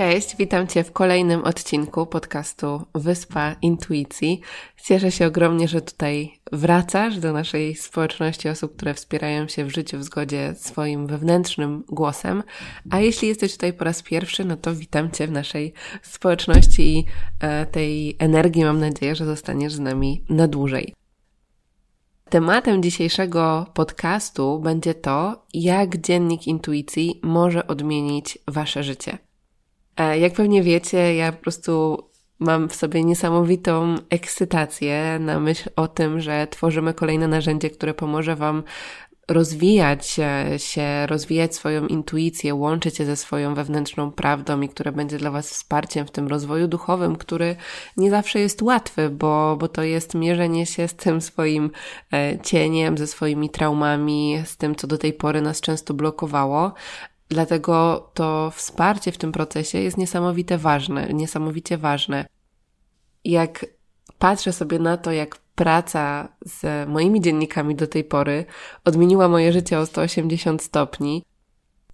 Cześć, 0.00 0.36
witam 0.36 0.66
Cię 0.66 0.84
w 0.84 0.92
kolejnym 0.92 1.44
odcinku 1.44 2.06
podcastu 2.06 2.82
Wyspa 2.94 3.56
Intuicji. 3.62 4.40
Cieszę 4.84 5.12
się 5.12 5.26
ogromnie, 5.26 5.68
że 5.68 5.80
tutaj 5.80 6.40
wracasz 6.52 7.18
do 7.18 7.32
naszej 7.32 7.74
społeczności 7.74 8.48
osób, 8.48 8.76
które 8.76 8.94
wspierają 8.94 9.48
się 9.48 9.64
w 9.64 9.74
życiu 9.74 9.98
w 9.98 10.04
zgodzie 10.04 10.54
z 10.54 10.64
swoim 10.64 11.06
wewnętrznym 11.06 11.84
głosem. 11.88 12.42
A 12.90 13.00
jeśli 13.00 13.28
jesteś 13.28 13.52
tutaj 13.52 13.72
po 13.72 13.84
raz 13.84 14.02
pierwszy, 14.02 14.44
no 14.44 14.56
to 14.56 14.74
witam 14.74 15.10
Cię 15.10 15.26
w 15.26 15.32
naszej 15.32 15.72
społeczności 16.02 16.98
i 16.98 17.04
e, 17.40 17.66
tej 17.66 18.16
energii 18.18 18.64
mam 18.64 18.80
nadzieję, 18.80 19.14
że 19.14 19.26
zostaniesz 19.26 19.72
z 19.72 19.80
nami 19.80 20.24
na 20.28 20.48
dłużej. 20.48 20.94
Tematem 22.28 22.82
dzisiejszego 22.82 23.66
podcastu 23.74 24.60
będzie 24.60 24.94
to, 24.94 25.46
jak 25.54 25.96
dziennik 25.96 26.46
intuicji 26.46 27.20
może 27.22 27.66
odmienić 27.66 28.38
Wasze 28.48 28.82
życie. 28.82 29.29
E, 30.00 30.18
jak 30.18 30.32
pewnie 30.32 30.62
wiecie, 30.62 31.14
ja 31.14 31.32
po 31.32 31.42
prostu 31.42 32.04
mam 32.38 32.68
w 32.68 32.74
sobie 32.74 33.04
niesamowitą 33.04 33.94
ekscytację 34.10 35.18
na 35.20 35.40
myśl 35.40 35.70
o 35.76 35.88
tym, 35.88 36.20
że 36.20 36.46
tworzymy 36.50 36.94
kolejne 36.94 37.28
narzędzie, 37.28 37.70
które 37.70 37.94
pomoże 37.94 38.36
Wam 38.36 38.62
rozwijać 39.28 40.06
się, 40.56 41.06
rozwijać 41.06 41.54
swoją 41.54 41.86
intuicję, 41.86 42.54
łączyć 42.54 42.96
się 42.96 43.04
ze 43.04 43.16
swoją 43.16 43.54
wewnętrzną 43.54 44.12
prawdą 44.12 44.60
i 44.60 44.68
które 44.68 44.92
będzie 44.92 45.18
dla 45.18 45.30
Was 45.30 45.50
wsparciem 45.50 46.06
w 46.06 46.10
tym 46.10 46.28
rozwoju 46.28 46.68
duchowym, 46.68 47.16
który 47.16 47.56
nie 47.96 48.10
zawsze 48.10 48.40
jest 48.40 48.62
łatwy, 48.62 49.10
bo, 49.10 49.56
bo 49.56 49.68
to 49.68 49.82
jest 49.82 50.14
mierzenie 50.14 50.66
się 50.66 50.88
z 50.88 50.94
tym 50.94 51.20
swoim 51.20 51.70
e, 52.12 52.38
cieniem, 52.42 52.98
ze 52.98 53.06
swoimi 53.06 53.50
traumami, 53.50 54.42
z 54.44 54.56
tym, 54.56 54.74
co 54.74 54.86
do 54.86 54.98
tej 54.98 55.12
pory 55.12 55.40
nas 55.40 55.60
często 55.60 55.94
blokowało, 55.94 56.74
Dlatego 57.30 58.10
to 58.14 58.50
wsparcie 58.50 59.12
w 59.12 59.18
tym 59.18 59.32
procesie 59.32 59.78
jest 59.78 59.98
niesamowite 59.98 60.58
ważne, 60.58 61.08
niesamowicie 61.12 61.78
ważne. 61.78 62.26
Jak 63.24 63.66
patrzę 64.18 64.52
sobie 64.52 64.78
na 64.78 64.96
to, 64.96 65.12
jak 65.12 65.36
praca 65.54 66.28
z 66.44 66.88
moimi 66.88 67.20
dziennikami 67.20 67.74
do 67.74 67.86
tej 67.86 68.04
pory 68.04 68.44
odmieniła 68.84 69.28
moje 69.28 69.52
życie 69.52 69.78
o 69.78 69.86
180 69.86 70.62
stopni, 70.62 71.24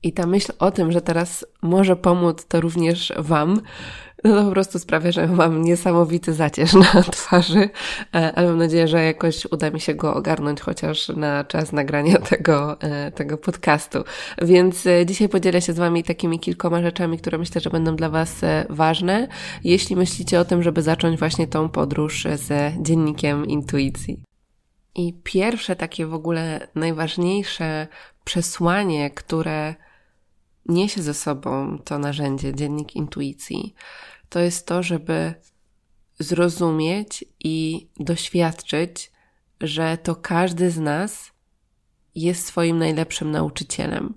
i 0.02 0.12
ta 0.12 0.26
myśl 0.26 0.52
o 0.58 0.70
tym, 0.70 0.92
że 0.92 1.00
teraz 1.00 1.46
może 1.62 1.96
pomóc 1.96 2.46
to 2.46 2.60
również 2.60 3.12
Wam, 3.16 3.60
no 4.24 4.34
to 4.34 4.44
po 4.44 4.50
prostu 4.50 4.78
sprawia, 4.78 5.12
że 5.12 5.26
mam 5.26 5.62
niesamowity 5.62 6.34
zacierz 6.34 6.72
na 6.72 7.02
twarzy, 7.12 7.70
e, 8.14 8.32
ale 8.34 8.48
mam 8.48 8.58
nadzieję, 8.58 8.88
że 8.88 9.04
jakoś 9.04 9.46
uda 9.46 9.70
mi 9.70 9.80
się 9.80 9.94
go 9.94 10.14
ogarnąć 10.14 10.60
chociaż 10.60 11.08
na 11.08 11.44
czas 11.44 11.72
nagrania 11.72 12.18
tego, 12.30 12.80
e, 12.80 13.12
tego 13.12 13.38
podcastu. 13.38 14.04
Więc 14.42 14.86
e, 14.86 15.06
dzisiaj 15.06 15.28
podzielę 15.28 15.62
się 15.62 15.72
z 15.72 15.78
Wami 15.78 16.04
takimi 16.04 16.40
kilkoma 16.40 16.82
rzeczami, 16.82 17.18
które 17.18 17.38
myślę, 17.38 17.60
że 17.60 17.70
będą 17.70 17.96
dla 17.96 18.08
Was 18.08 18.40
ważne, 18.68 19.28
jeśli 19.64 19.96
myślicie 19.96 20.40
o 20.40 20.44
tym, 20.44 20.62
żeby 20.62 20.82
zacząć 20.82 21.18
właśnie 21.18 21.46
tą 21.46 21.68
podróż 21.68 22.26
z 22.34 22.72
dziennikiem 22.82 23.46
intuicji. 23.46 24.20
I 24.94 25.14
pierwsze 25.22 25.76
takie 25.76 26.06
w 26.06 26.14
ogóle 26.14 26.68
najważniejsze 26.74 27.86
przesłanie, 28.24 29.10
które 29.10 29.74
niesie 30.68 31.02
ze 31.02 31.14
sobą 31.14 31.78
to 31.78 31.98
narzędzie, 31.98 32.54
dziennik 32.54 32.96
intuicji, 32.96 33.74
to 34.28 34.40
jest 34.40 34.66
to, 34.66 34.82
żeby 34.82 35.34
zrozumieć 36.18 37.24
i 37.44 37.88
doświadczyć, 38.00 39.12
że 39.60 39.98
to 39.98 40.16
każdy 40.16 40.70
z 40.70 40.78
nas 40.78 41.32
jest 42.16 42.46
swoim 42.46 42.78
najlepszym 42.78 43.30
nauczycielem, 43.30 44.14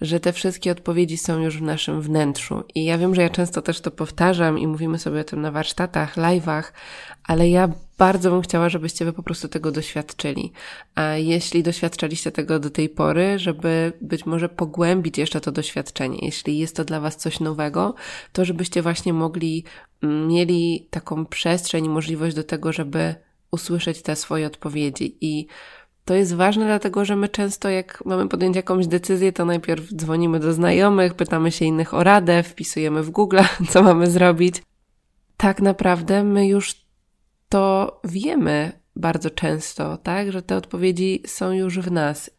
że 0.00 0.20
te 0.20 0.32
wszystkie 0.32 0.72
odpowiedzi 0.72 1.16
są 1.16 1.38
już 1.38 1.58
w 1.58 1.62
naszym 1.62 2.02
wnętrzu. 2.02 2.64
I 2.74 2.84
ja 2.84 2.98
wiem, 2.98 3.14
że 3.14 3.22
ja 3.22 3.30
często 3.30 3.62
też 3.62 3.80
to 3.80 3.90
powtarzam 3.90 4.58
i 4.58 4.66
mówimy 4.66 4.98
sobie 4.98 5.20
o 5.20 5.24
tym 5.24 5.40
na 5.40 5.50
warsztatach, 5.50 6.16
live'ach, 6.16 6.62
ale 7.24 7.48
ja 7.48 7.68
bardzo 7.98 8.30
bym 8.30 8.42
chciała, 8.42 8.68
żebyście 8.68 9.04
wy 9.04 9.12
po 9.12 9.22
prostu 9.22 9.48
tego 9.48 9.72
doświadczyli. 9.72 10.52
A 10.94 11.16
jeśli 11.16 11.62
doświadczaliście 11.62 12.32
tego 12.32 12.58
do 12.58 12.70
tej 12.70 12.88
pory, 12.88 13.38
żeby 13.38 13.92
być 14.00 14.26
może 14.26 14.48
pogłębić 14.48 15.18
jeszcze 15.18 15.40
to 15.40 15.52
doświadczenie, 15.52 16.18
jeśli 16.22 16.58
jest 16.58 16.76
to 16.76 16.84
dla 16.84 17.00
was 17.00 17.16
coś 17.16 17.40
nowego, 17.40 17.94
to 18.32 18.44
żebyście 18.44 18.82
właśnie 18.82 19.12
mogli, 19.12 19.64
mm, 20.02 20.28
mieli 20.28 20.88
taką 20.90 21.26
przestrzeń 21.26 21.84
i 21.84 21.88
możliwość 21.88 22.36
do 22.36 22.44
tego, 22.44 22.72
żeby 22.72 23.14
usłyszeć 23.50 24.02
te 24.02 24.16
swoje 24.16 24.46
odpowiedzi 24.46 25.16
i 25.20 25.46
to 26.10 26.14
jest 26.14 26.34
ważne, 26.34 26.64
dlatego 26.64 27.04
że 27.04 27.16
my 27.16 27.28
często, 27.28 27.68
jak 27.68 28.02
mamy 28.04 28.28
podjąć 28.28 28.56
jakąś 28.56 28.86
decyzję, 28.86 29.32
to 29.32 29.44
najpierw 29.44 29.94
dzwonimy 29.94 30.40
do 30.40 30.52
znajomych, 30.52 31.14
pytamy 31.14 31.52
się 31.52 31.64
innych 31.64 31.94
o 31.94 32.04
radę, 32.04 32.42
wpisujemy 32.42 33.02
w 33.02 33.10
Google, 33.10 33.38
co 33.70 33.82
mamy 33.82 34.10
zrobić. 34.10 34.62
Tak 35.36 35.60
naprawdę 35.60 36.24
my 36.24 36.46
już 36.46 36.84
to 37.48 38.00
wiemy 38.04 38.72
bardzo 38.96 39.30
często, 39.30 39.96
tak, 39.96 40.32
że 40.32 40.42
te 40.42 40.56
odpowiedzi 40.56 41.22
są 41.26 41.52
już 41.52 41.78
w 41.78 41.90
nas. 41.90 42.30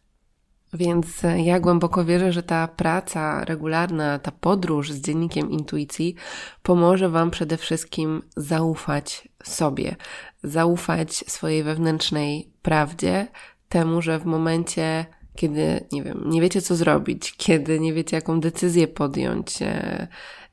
Więc 0.74 1.22
ja 1.38 1.60
głęboko 1.60 2.06
wierzę, 2.06 2.32
że 2.32 2.44
ta 2.44 2.68
praca 2.68 3.46
regularna, 3.46 4.20
ta 4.20 4.32
podróż 4.32 4.92
z 4.92 5.02
dziennikiem 5.02 5.52
intuicji 5.52 6.16
pomoże 6.64 7.10
Wam 7.10 7.32
przede 7.32 7.58
wszystkim 7.58 8.22
zaufać 8.38 9.28
sobie, 9.44 9.96
zaufać 10.44 11.14
swojej 11.14 11.64
wewnętrznej 11.64 12.52
prawdzie, 12.62 13.28
temu, 13.72 14.02
że 14.02 14.20
w 14.20 14.26
momencie, 14.26 15.06
kiedy, 15.36 15.86
nie 15.92 16.04
wiem, 16.04 16.24
nie 16.26 16.42
wiecie 16.42 16.62
co 16.62 16.76
zrobić, 16.76 17.34
kiedy 17.38 17.80
nie 17.80 17.94
wiecie 17.94 18.16
jaką 18.16 18.40
decyzję 18.40 18.88
podjąć, 18.88 19.62
e, 19.62 20.08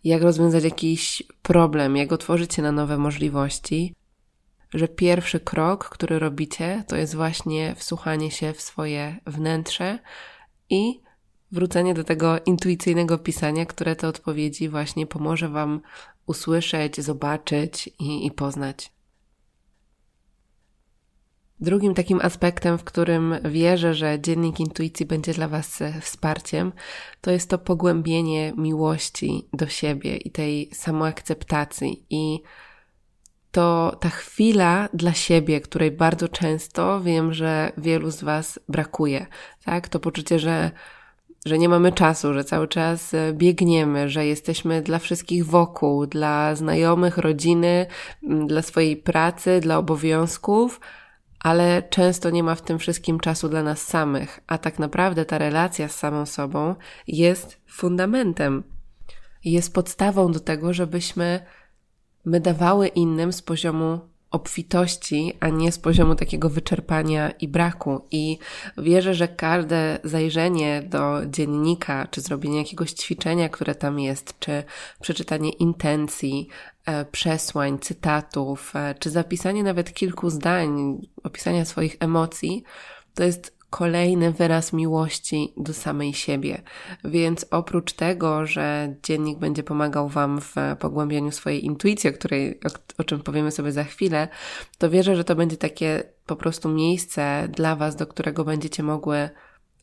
jak 0.05 0.23
rozwiązać 0.23 0.65
jakiś 0.65 1.23
problem, 1.43 1.97
jak 1.97 2.13
otworzyć 2.13 2.55
się 2.55 2.63
na 2.63 2.73
nowe 2.73 2.99
możliwości, 2.99 3.95
że 4.75 4.89
pierwszy 4.89 5.41
krok, 5.41 5.89
który 5.89 6.19
robicie, 6.19 6.85
to 6.89 6.97
jest 6.97 7.15
właśnie 7.15 7.75
wsłuchanie 7.75 8.31
się 8.31 8.53
w 8.53 8.61
swoje 8.61 9.17
wnętrze 9.27 9.99
i 10.71 11.01
wrócenie 11.53 11.95
do 11.95 12.05
tego 12.05 12.39
intuicyjnego 12.47 13.19
pisania, 13.19 13.67
które 13.67 13.97
te 13.97 14.09
odpowiedzi 14.09 14.69
właśnie 14.69 15.07
pomoże 15.07 15.49
Wam 15.49 15.81
usłyszeć, 16.27 17.01
zobaczyć 17.01 17.91
i, 17.99 18.27
i 18.27 18.31
poznać. 18.31 18.98
Drugim 21.61 21.95
takim 21.95 22.21
aspektem, 22.23 22.79
w 22.79 22.85
którym 22.85 23.35
wierzę, 23.45 23.95
że 23.95 24.21
dziennik 24.21 24.61
intuicji 24.61 25.07
będzie 25.07 25.35
dla 25.35 25.49
Was 25.49 25.83
wsparciem, 26.01 26.73
to 27.21 27.31
jest 27.31 27.51
to 27.51 27.59
pogłębienie 27.59 28.53
miłości 28.57 29.49
do 29.53 29.67
siebie 29.67 30.17
i 30.17 30.31
tej 30.31 30.71
samoakceptacji 30.73 32.07
i 32.11 32.43
to 33.51 33.97
ta 34.01 34.09
chwila 34.09 34.89
dla 34.95 35.13
siebie, 35.13 35.61
której 35.61 35.91
bardzo 35.91 36.29
często 36.29 37.01
wiem, 37.01 37.33
że 37.33 37.73
wielu 37.79 38.11
z 38.11 38.23
Was 38.23 38.61
brakuje, 38.69 39.27
tak? 39.65 39.89
To 39.89 40.01
poczucie, 40.01 40.39
że, 40.39 40.71
że 41.47 41.59
nie 41.59 41.69
mamy 41.69 41.93
czasu, 41.93 42.35
że 42.35 42.45
cały 42.45 42.69
czas 42.69 43.15
biegniemy, 43.33 44.09
że 44.09 44.27
jesteśmy 44.27 44.83
dla 44.83 44.99
wszystkich 44.99 45.47
wokół, 45.47 46.07
dla 46.07 46.55
znajomych, 46.55 47.19
rodziny, 47.19 47.87
dla 48.47 48.63
swojej 48.63 48.97
pracy, 48.97 49.61
dla 49.61 49.79
obowiązków, 49.79 50.81
ale 51.41 51.83
często 51.83 52.31
nie 52.31 52.43
ma 52.43 52.55
w 52.55 52.63
tym 52.63 52.79
wszystkim 52.79 53.21
czasu 53.21 53.49
dla 53.49 53.63
nas 53.63 53.83
samych, 53.83 54.41
a 54.47 54.59
tak 54.59 54.79
naprawdę 54.79 55.25
ta 55.25 55.39
relacja 55.39 55.89
z 55.89 55.97
samą 55.97 56.27
sobą 56.27 56.75
jest 57.07 57.61
fundamentem, 57.67 58.63
jest 59.45 59.75
podstawą 59.75 60.33
do 60.33 60.41
tego, 60.41 60.73
żebyśmy 60.73 61.41
my 62.25 62.41
dawały 62.41 62.89
innym 62.89 63.33
z 63.33 63.43
poziomu 63.43 64.01
obfitości, 64.31 65.33
a 65.41 65.49
nie 65.49 65.73
z 65.73 65.79
poziomu 65.79 66.15
takiego 66.15 66.51
wyczerpania 66.51 67.31
i 67.31 67.49
braku. 67.49 68.01
I 68.11 68.39
wierzę, 68.79 69.15
że 69.15 69.29
każde 69.29 69.99
zajrzenie 70.05 70.83
do 70.83 71.27
dziennika, 71.27 72.07
czy 72.11 72.21
zrobienie 72.21 72.59
jakiegoś 72.59 72.93
ćwiczenia, 72.93 73.49
które 73.49 73.75
tam 73.75 74.01
jest, 74.01 74.39
czy 74.39 74.65
przeczytanie 75.01 75.51
intencji, 75.51 76.49
e, 76.87 77.05
przesłań, 77.05 77.79
cytatów, 77.79 78.77
e, 78.77 78.95
czy 78.99 79.11
zapisanie 79.11 79.63
nawet 79.63 79.95
kilku 79.95 80.31
zdań, 80.31 81.01
opisania 81.25 81.65
swoich 81.65 81.97
emocji, 82.01 82.63
to 83.15 83.25
jest 83.25 83.58
kolejny 83.71 84.33
wyraz 84.33 84.73
miłości 84.73 85.53
do 85.57 85.75
samej 85.75 86.15
siebie. 86.15 86.63
Więc 87.05 87.47
oprócz 87.51 87.93
tego, 87.93 88.47
że 88.47 88.95
dziennik 89.03 89.39
będzie 89.39 89.63
pomagał 89.63 90.09
Wam 90.09 90.41
w 90.41 90.55
pogłębianiu 90.79 91.33
swojej 91.33 91.65
intuicji, 91.65 92.11
o, 92.11 92.13
której, 92.13 92.61
o, 92.61 93.01
o 93.01 93.05
czym 93.05 93.21
powiemy 93.21 93.51
sobie 93.51 93.73
za 93.73 93.85
chwilę, 93.85 94.29
to 94.79 94.91
wierzę, 94.91 95.17
że 95.17 95.25
to 95.25 95.35
będzie 95.35 95.57
takie 95.57 96.03
po 96.27 96.37
prostu 96.37 96.69
miejsce 96.69 97.49
dla 97.51 97.77
Was, 97.77 97.97
do 97.97 98.07
którego 98.07 98.45
będziecie 98.45 98.83
mogły 98.83 99.31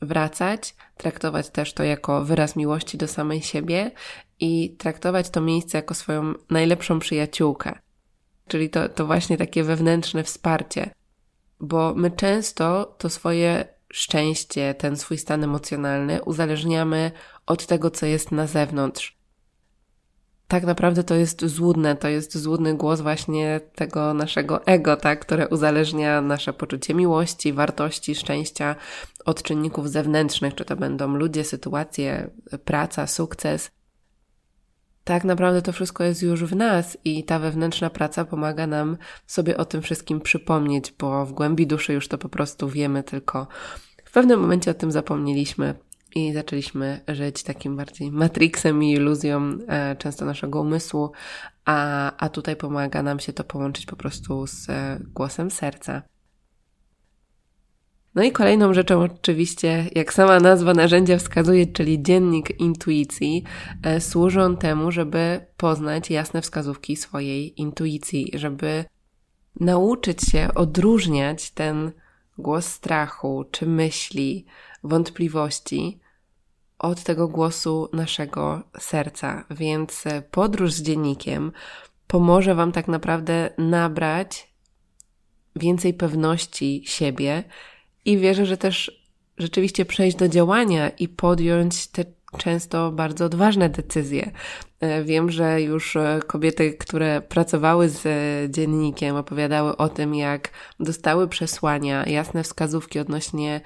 wracać, 0.01 0.75
traktować 0.97 1.49
też 1.49 1.73
to 1.73 1.83
jako 1.83 2.25
wyraz 2.25 2.55
miłości 2.55 2.97
do 2.97 3.07
samej 3.07 3.41
siebie 3.41 3.91
i 4.39 4.75
traktować 4.77 5.29
to 5.29 5.41
miejsce 5.41 5.77
jako 5.77 5.93
swoją 5.93 6.33
najlepszą 6.49 6.99
przyjaciółkę. 6.99 7.79
Czyli 8.47 8.69
to, 8.69 8.89
to 8.89 9.05
właśnie 9.05 9.37
takie 9.37 9.63
wewnętrzne 9.63 10.23
wsparcie, 10.23 10.89
bo 11.59 11.93
my 11.95 12.11
często 12.11 12.95
to 12.97 13.09
swoje 13.09 13.74
szczęście, 13.95 14.73
ten 14.73 14.97
swój 14.97 15.17
stan 15.17 15.43
emocjonalny 15.43 16.23
uzależniamy 16.23 17.11
od 17.45 17.65
tego, 17.65 17.91
co 17.91 18.05
jest 18.05 18.31
na 18.31 18.47
zewnątrz. 18.47 19.17
Tak 20.47 20.63
naprawdę 20.63 21.03
to 21.03 21.15
jest 21.15 21.45
złudne, 21.45 21.95
to 21.95 22.07
jest 22.07 22.37
złudny 22.37 22.73
głos 22.73 23.01
właśnie 23.01 23.61
tego 23.75 24.13
naszego 24.13 24.65
ego, 24.65 24.97
tak, 24.97 25.19
które 25.19 25.47
uzależnia 25.47 26.21
nasze 26.21 26.53
poczucie 26.53 26.93
miłości, 26.93 27.53
wartości, 27.53 28.15
szczęścia 28.15 28.75
od 29.25 29.43
czynników 29.43 29.89
zewnętrznych, 29.89 30.55
czy 30.55 30.65
to 30.65 30.75
będą 30.75 31.15
ludzie, 31.15 31.43
sytuacje, 31.43 32.29
praca, 32.65 33.07
sukces 33.07 33.71
tak 35.05 35.23
naprawdę 35.23 35.61
to 35.61 35.71
wszystko 35.71 36.03
jest 36.03 36.21
już 36.21 36.43
w 36.43 36.55
nas 36.55 36.97
i 37.05 37.23
ta 37.23 37.39
wewnętrzna 37.39 37.89
praca 37.89 38.25
pomaga 38.25 38.67
nam 38.67 38.97
sobie 39.27 39.57
o 39.57 39.65
tym 39.65 39.81
wszystkim 39.81 40.21
przypomnieć, 40.21 40.93
bo 40.99 41.25
w 41.25 41.33
głębi 41.33 41.67
duszy 41.67 41.93
już 41.93 42.07
to 42.07 42.17
po 42.17 42.29
prostu 42.29 42.69
wiemy, 42.69 43.03
tylko 43.03 43.47
w 44.05 44.11
pewnym 44.11 44.39
momencie 44.39 44.71
o 44.71 44.73
tym 44.73 44.91
zapomnieliśmy 44.91 45.75
i 46.15 46.33
zaczęliśmy 46.33 47.01
żyć 47.07 47.43
takim 47.43 47.77
bardziej 47.77 48.11
matrixem 48.11 48.83
i 48.83 48.91
iluzją 48.91 49.57
e, 49.67 49.95
często 49.95 50.25
naszego 50.25 50.61
umysłu, 50.61 51.11
a, 51.65 52.11
a 52.17 52.29
tutaj 52.29 52.55
pomaga 52.55 53.03
nam 53.03 53.19
się 53.19 53.33
to 53.33 53.43
połączyć 53.43 53.85
po 53.85 53.95
prostu 53.95 54.47
z 54.47 54.69
e, 54.69 54.99
głosem 55.13 55.51
serca. 55.51 56.01
No 58.15 58.23
i 58.23 58.31
kolejną 58.31 58.73
rzeczą 58.73 59.01
oczywiście, 59.01 59.89
jak 59.95 60.13
sama 60.13 60.39
nazwa 60.39 60.73
narzędzia 60.73 61.17
wskazuje, 61.17 61.67
czyli 61.67 62.03
dziennik 62.03 62.59
intuicji, 62.59 63.43
e, 63.83 64.01
służą 64.01 64.57
temu, 64.57 64.91
żeby 64.91 65.45
poznać 65.57 66.11
jasne 66.11 66.41
wskazówki 66.41 66.95
swojej 66.95 67.61
intuicji, 67.61 68.31
żeby 68.33 68.85
nauczyć 69.59 70.21
się 70.21 70.49
odróżniać 70.55 71.51
ten 71.51 71.91
głos 72.37 72.65
strachu, 72.65 73.45
czy 73.51 73.65
myśli, 73.65 74.45
wątpliwości 74.83 75.99
od 76.79 77.03
tego 77.03 77.27
głosu 77.27 77.89
naszego 77.93 78.63
serca. 78.79 79.45
Więc 79.51 80.07
e, 80.07 80.21
podróż 80.21 80.73
z 80.73 80.81
dziennikiem 80.81 81.51
pomoże 82.07 82.55
Wam 82.55 82.71
tak 82.71 82.87
naprawdę 82.87 83.49
nabrać 83.57 84.53
więcej 85.55 85.93
pewności 85.93 86.83
siebie 86.85 87.43
i 88.05 88.17
wierzę, 88.17 88.45
że 88.45 88.57
też 88.57 89.05
rzeczywiście 89.37 89.85
przejść 89.85 90.17
do 90.17 90.27
działania 90.27 90.89
i 90.89 91.07
podjąć 91.07 91.87
te 91.87 92.05
często 92.37 92.91
bardzo 92.91 93.25
odważne 93.25 93.69
decyzje. 93.69 94.31
E, 94.79 95.03
wiem, 95.03 95.31
że 95.31 95.61
już 95.61 95.95
e, 95.95 96.19
kobiety, 96.27 96.73
które 96.73 97.21
pracowały 97.21 97.89
z 97.89 98.05
e, 98.05 98.49
dziennikiem, 98.49 99.15
opowiadały 99.15 99.77
o 99.77 99.89
tym, 99.89 100.15
jak 100.15 100.49
dostały 100.79 101.27
przesłania, 101.27 102.05
jasne 102.05 102.43
wskazówki 102.43 102.99
odnośnie 102.99 103.61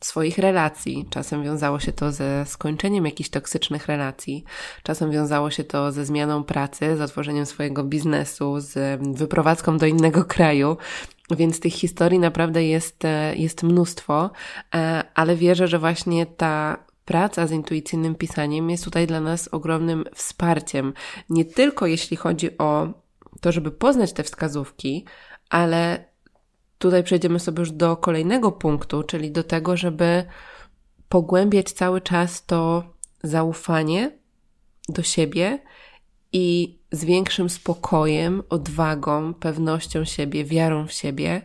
swoich 0.00 0.38
relacji. 0.38 1.06
Czasem 1.10 1.44
wiązało 1.44 1.80
się 1.80 1.92
to 1.92 2.12
ze 2.12 2.46
skończeniem 2.46 3.04
jakichś 3.04 3.30
toksycznych 3.30 3.86
relacji, 3.86 4.44
czasem 4.82 5.10
wiązało 5.10 5.50
się 5.50 5.64
to 5.64 5.92
ze 5.92 6.04
zmianą 6.04 6.44
pracy, 6.44 6.96
z 6.96 7.00
otworzeniem 7.00 7.46
swojego 7.46 7.84
biznesu, 7.84 8.60
z 8.60 9.00
wyprowadzką 9.18 9.78
do 9.78 9.86
innego 9.86 10.24
kraju. 10.24 10.76
Więc 11.36 11.60
tych 11.60 11.72
historii 11.72 12.18
naprawdę 12.18 12.64
jest, 12.64 13.04
e, 13.04 13.36
jest 13.36 13.62
mnóstwo, 13.62 14.30
e, 14.74 15.04
ale 15.14 15.36
wierzę, 15.36 15.68
że 15.68 15.78
właśnie 15.78 16.26
ta 16.26 16.84
praca 17.04 17.46
z 17.46 17.52
intuicyjnym 17.52 18.14
pisaniem 18.14 18.70
jest 18.70 18.84
tutaj 18.84 19.06
dla 19.06 19.20
nas 19.20 19.48
ogromnym 19.48 20.04
wsparciem. 20.14 20.92
Nie 21.30 21.44
tylko 21.44 21.86
jeśli 21.86 22.16
chodzi 22.16 22.58
o 22.58 22.88
to, 23.40 23.52
żeby 23.52 23.70
poznać 23.70 24.12
te 24.12 24.22
wskazówki, 24.22 25.04
ale 25.50 26.04
tutaj 26.78 27.04
przejdziemy 27.04 27.40
sobie 27.40 27.60
już 27.60 27.70
do 27.70 27.96
kolejnego 27.96 28.52
punktu, 28.52 29.02
czyli 29.02 29.32
do 29.32 29.44
tego, 29.44 29.76
żeby 29.76 30.24
pogłębiać 31.08 31.72
cały 31.72 32.00
czas 32.00 32.46
to 32.46 32.84
zaufanie 33.22 34.18
do 34.88 35.02
siebie 35.02 35.58
i 36.32 36.78
z 36.92 37.04
większym 37.04 37.50
spokojem, 37.50 38.42
odwagą, 38.48 39.34
pewnością 39.34 40.04
siebie, 40.04 40.44
wiarą 40.44 40.86
w 40.86 40.92
siebie 40.92 41.42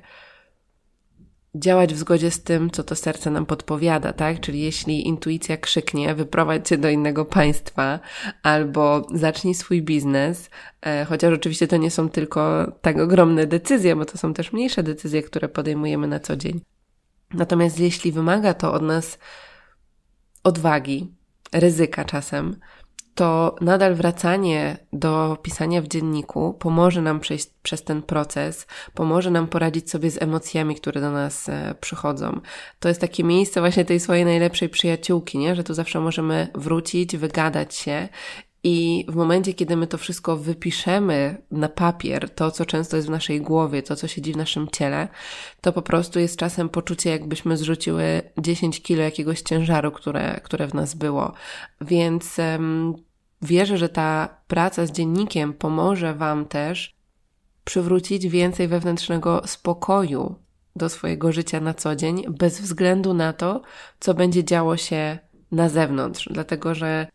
działać 1.59 1.93
w 1.93 1.97
zgodzie 1.97 2.31
z 2.31 2.43
tym, 2.43 2.71
co 2.71 2.83
to 2.83 2.95
serce 2.95 3.31
nam 3.31 3.45
podpowiada, 3.45 4.13
tak? 4.13 4.39
Czyli 4.39 4.59
jeśli 4.61 5.07
intuicja 5.07 5.57
krzyknie, 5.57 6.15
wyprowadź 6.15 6.69
się 6.69 6.77
do 6.77 6.89
innego 6.89 7.25
państwa 7.25 7.99
albo 8.43 9.07
zacznij 9.13 9.53
swój 9.55 9.81
biznes, 9.81 10.49
e, 10.81 11.05
chociaż 11.05 11.33
oczywiście 11.33 11.67
to 11.67 11.77
nie 11.77 11.91
są 11.91 12.09
tylko 12.09 12.71
tak 12.81 12.99
ogromne 12.99 13.47
decyzje, 13.47 13.95
bo 13.95 14.05
to 14.05 14.17
są 14.17 14.33
też 14.33 14.53
mniejsze 14.53 14.83
decyzje, 14.83 15.23
które 15.23 15.49
podejmujemy 15.49 16.07
na 16.07 16.19
co 16.19 16.35
dzień. 16.35 16.61
Natomiast 17.33 17.79
jeśli 17.79 18.11
wymaga 18.11 18.53
to 18.53 18.73
od 18.73 18.81
nas 18.81 19.17
odwagi, 20.43 21.11
ryzyka 21.53 22.05
czasem, 22.05 22.55
to 23.17 23.55
nadal 23.61 23.95
wracanie 23.95 24.77
do 24.93 25.37
pisania 25.41 25.81
w 25.81 25.87
dzienniku 25.87 26.53
pomoże 26.59 27.01
nam 27.01 27.19
przejść 27.19 27.49
przez 27.63 27.83
ten 27.83 28.01
proces, 28.01 28.67
pomoże 28.93 29.31
nam 29.31 29.47
poradzić 29.47 29.89
sobie 29.89 30.11
z 30.11 30.21
emocjami, 30.21 30.75
które 30.75 31.01
do 31.01 31.11
nas 31.11 31.49
e, 31.49 31.75
przychodzą. 31.81 32.39
To 32.79 32.87
jest 32.87 33.01
takie 33.01 33.23
miejsce 33.23 33.59
właśnie 33.59 33.85
tej 33.85 33.99
swojej 33.99 34.25
najlepszej 34.25 34.69
przyjaciółki, 34.69 35.37
nie? 35.37 35.55
że 35.55 35.63
tu 35.63 35.73
zawsze 35.73 35.99
możemy 35.99 36.47
wrócić, 36.55 37.17
wygadać 37.17 37.75
się 37.75 38.07
i 38.63 39.05
w 39.07 39.15
momencie, 39.15 39.53
kiedy 39.53 39.75
my 39.75 39.87
to 39.87 39.97
wszystko 39.97 40.37
wypiszemy 40.37 41.41
na 41.51 41.69
papier, 41.69 42.29
to 42.29 42.51
co 42.51 42.65
często 42.65 42.95
jest 42.95 43.07
w 43.07 43.11
naszej 43.11 43.41
głowie, 43.41 43.83
to 43.83 43.95
co 43.95 44.07
siedzi 44.07 44.33
w 44.33 44.37
naszym 44.37 44.67
ciele, 44.67 45.07
to 45.61 45.73
po 45.73 45.81
prostu 45.81 46.19
jest 46.19 46.37
czasem 46.37 46.69
poczucie, 46.69 47.09
jakbyśmy 47.09 47.57
zrzuciły 47.57 48.21
10 48.37 48.81
kilo 48.81 49.03
jakiegoś 49.03 49.41
ciężaru, 49.41 49.91
które, 49.91 50.39
które 50.43 50.67
w 50.67 50.73
nas 50.73 50.95
było. 50.95 51.33
Więc 51.81 52.37
um, 52.39 53.06
Wierzę, 53.41 53.77
że 53.77 53.89
ta 53.89 54.37
praca 54.47 54.85
z 54.85 54.91
dziennikiem 54.91 55.53
pomoże 55.53 56.13
Wam 56.13 56.45
też 56.45 56.95
przywrócić 57.63 58.27
więcej 58.27 58.67
wewnętrznego 58.67 59.41
spokoju 59.45 60.35
do 60.75 60.89
swojego 60.89 61.31
życia 61.31 61.59
na 61.59 61.73
co 61.73 61.95
dzień, 61.95 62.23
bez 62.29 62.61
względu 62.61 63.13
na 63.13 63.33
to, 63.33 63.61
co 63.99 64.13
będzie 64.13 64.43
działo 64.43 64.77
się 64.77 65.19
na 65.51 65.69
zewnątrz. 65.69 66.29
Dlatego, 66.31 66.75
że 66.75 67.07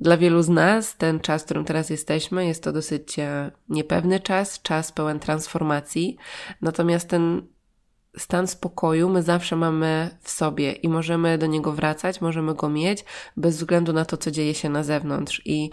dla 0.00 0.16
wielu 0.16 0.42
z 0.42 0.48
nas 0.48 0.96
ten 0.96 1.20
czas, 1.20 1.42
w 1.42 1.44
którym 1.44 1.64
teraz 1.64 1.90
jesteśmy, 1.90 2.46
jest 2.46 2.62
to 2.62 2.72
dosyć 2.72 3.18
e, 3.18 3.50
niepewny 3.68 4.20
czas, 4.20 4.62
czas 4.62 4.92
pełen 4.92 5.20
transformacji. 5.20 6.16
Natomiast 6.62 7.08
ten 7.08 7.46
stan 8.16 8.46
spokoju 8.46 9.08
my 9.08 9.22
zawsze 9.22 9.56
mamy 9.56 10.10
w 10.20 10.30
sobie 10.30 10.72
i 10.72 10.88
możemy 10.88 11.38
do 11.38 11.46
niego 11.46 11.72
wracać, 11.72 12.20
możemy 12.20 12.54
go 12.54 12.68
mieć 12.68 13.04
bez 13.36 13.56
względu 13.56 13.92
na 13.92 14.04
to, 14.04 14.16
co 14.16 14.30
dzieje 14.30 14.54
się 14.54 14.68
na 14.68 14.82
zewnątrz. 14.82 15.42
I, 15.44 15.70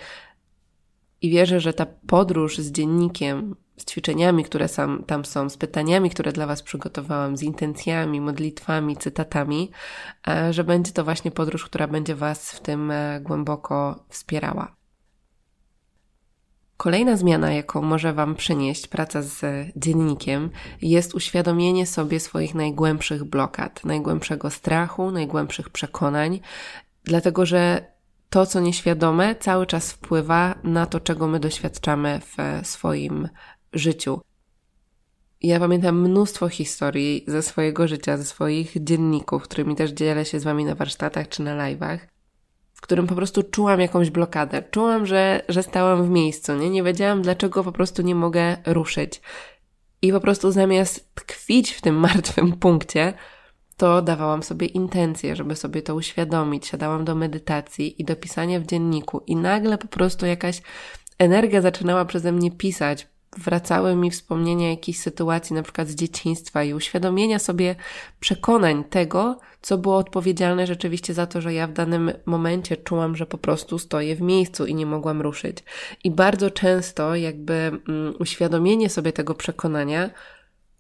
i 1.21 1.29
wierzę, 1.29 1.59
że 1.59 1.73
ta 1.73 1.85
podróż 2.07 2.57
z 2.57 2.71
dziennikiem, 2.71 3.55
z 3.77 3.85
ćwiczeniami, 3.85 4.43
które 4.43 4.67
sam, 4.67 5.03
tam 5.03 5.25
są, 5.25 5.49
z 5.49 5.57
pytaniami, 5.57 6.09
które 6.09 6.31
dla 6.31 6.47
Was 6.47 6.63
przygotowałam, 6.63 7.37
z 7.37 7.43
intencjami, 7.43 8.21
modlitwami, 8.21 8.97
cytatami, 8.97 9.71
e, 10.27 10.53
że 10.53 10.63
będzie 10.63 10.91
to 10.91 11.03
właśnie 11.03 11.31
podróż, 11.31 11.65
która 11.65 11.87
będzie 11.87 12.15
Was 12.15 12.51
w 12.51 12.59
tym 12.59 12.91
e, 12.91 13.21
głęboko 13.21 14.05
wspierała. 14.09 14.76
Kolejna 16.77 17.17
zmiana, 17.17 17.53
jaką 17.53 17.81
może 17.81 18.13
Wam 18.13 18.35
przynieść 18.35 18.87
praca 18.87 19.21
z 19.21 19.41
dziennikiem, 19.75 20.49
jest 20.81 21.15
uświadomienie 21.15 21.85
sobie 21.85 22.19
swoich 22.19 22.55
najgłębszych 22.55 23.23
blokad, 23.23 23.85
najgłębszego 23.85 24.49
strachu, 24.49 25.11
najgłębszych 25.11 25.69
przekonań, 25.69 26.39
dlatego 27.03 27.45
że 27.45 27.91
to, 28.29 28.45
co 28.45 28.59
nieświadome, 28.59 29.35
cały 29.35 29.65
czas 29.65 29.91
wpływa 29.91 30.55
na 30.63 30.85
to, 30.85 30.99
czego 30.99 31.27
my 31.27 31.39
doświadczamy 31.39 32.21
w 32.21 32.67
swoim 32.67 33.29
życiu. 33.73 34.21
Ja 35.41 35.59
pamiętam 35.59 36.01
mnóstwo 36.01 36.49
historii 36.49 37.23
ze 37.27 37.41
swojego 37.41 37.87
życia, 37.87 38.17
ze 38.17 38.23
swoich 38.23 38.83
dzienników, 38.83 39.43
którymi 39.43 39.75
też 39.75 39.91
dzielę 39.91 40.25
się 40.25 40.39
z 40.39 40.43
Wami 40.43 40.65
na 40.65 40.75
warsztatach 40.75 41.29
czy 41.29 41.41
na 41.41 41.57
live'ach 41.57 41.97
w 42.77 42.81
którym 42.81 43.07
po 43.07 43.15
prostu 43.15 43.43
czułam 43.43 43.79
jakąś 43.79 44.09
blokadę. 44.09 44.63
Czułam, 44.71 45.05
że, 45.05 45.41
że 45.49 45.63
stałam 45.63 46.05
w 46.05 46.09
miejscu, 46.09 46.55
nie? 46.55 46.69
Nie 46.69 46.83
wiedziałam, 46.83 47.21
dlaczego 47.21 47.63
po 47.63 47.71
prostu 47.71 48.01
nie 48.01 48.15
mogę 48.15 48.57
ruszyć. 48.65 49.21
I 50.01 50.11
po 50.11 50.19
prostu 50.19 50.51
zamiast 50.51 51.15
tkwić 51.15 51.71
w 51.71 51.81
tym 51.81 51.95
martwym 52.07 52.53
punkcie, 52.53 53.13
to 53.77 54.01
dawałam 54.01 54.43
sobie 54.43 54.67
intencje, 54.67 55.35
żeby 55.35 55.55
sobie 55.55 55.81
to 55.81 55.95
uświadomić. 55.95 56.67
Siadałam 56.67 57.05
do 57.05 57.15
medytacji 57.15 58.01
i 58.01 58.05
do 58.05 58.15
pisania 58.15 58.59
w 58.59 58.65
dzienniku, 58.65 59.23
i 59.27 59.35
nagle 59.35 59.77
po 59.77 59.87
prostu 59.87 60.25
jakaś 60.25 60.61
energia 61.19 61.61
zaczynała 61.61 62.05
przeze 62.05 62.31
mnie 62.31 62.51
pisać. 62.51 63.07
Wracały 63.37 63.95
mi 63.95 64.11
wspomnienia 64.11 64.69
jakichś 64.69 64.99
sytuacji, 64.99 65.55
na 65.55 65.63
przykład 65.63 65.87
z 65.87 65.95
dzieciństwa 65.95 66.63
i 66.63 66.73
uświadomienia 66.73 67.39
sobie 67.39 67.75
przekonań 68.19 68.83
tego, 68.83 69.39
co 69.61 69.77
było 69.77 69.97
odpowiedzialne 69.97 70.67
rzeczywiście 70.67 71.13
za 71.13 71.27
to, 71.27 71.41
że 71.41 71.53
ja 71.53 71.67
w 71.67 71.73
danym 71.73 72.11
momencie 72.25 72.77
czułam, 72.77 73.15
że 73.15 73.25
po 73.25 73.37
prostu 73.37 73.79
stoję 73.79 74.15
w 74.15 74.21
miejscu 74.21 74.65
i 74.65 74.75
nie 74.75 74.85
mogłam 74.85 75.21
ruszyć. 75.21 75.57
I 76.03 76.11
bardzo 76.11 76.51
często, 76.51 77.15
jakby 77.15 77.53
mm, 77.53 78.13
uświadomienie 78.19 78.89
sobie 78.89 79.13
tego 79.13 79.35
przekonania 79.35 80.09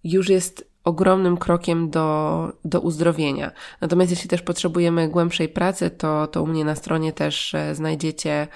już 0.03 0.29
jest 0.29 0.67
ogromnym 0.83 1.37
krokiem 1.37 1.89
do, 1.89 2.51
do 2.65 2.81
uzdrowienia. 2.81 3.51
Natomiast 3.81 4.11
jeśli 4.11 4.29
też 4.29 4.41
potrzebujemy 4.41 5.09
głębszej 5.09 5.49
pracy, 5.49 5.89
to, 5.89 6.27
to 6.27 6.43
u 6.43 6.47
mnie 6.47 6.65
na 6.65 6.75
stronie 6.75 7.13
też 7.13 7.53
e, 7.53 7.75
znajdziecie 7.75 8.47